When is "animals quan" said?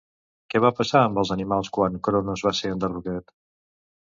1.35-1.99